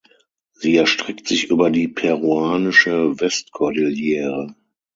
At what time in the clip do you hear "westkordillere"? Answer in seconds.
3.19-4.55